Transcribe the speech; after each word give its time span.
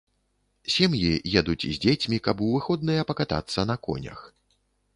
Сем'і 0.75 1.11
едуць 1.41 1.67
з 1.67 1.75
дзецьмі, 1.85 2.17
каб 2.29 2.41
у 2.47 2.49
выходныя 2.55 3.07
пакатацца 3.11 3.69
на 3.73 3.79
конях. 3.89 4.19